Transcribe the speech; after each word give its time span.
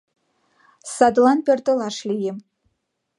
Садлан 0.95 1.39
пӧртылаш 1.45 1.97
лийым...» 2.09 2.37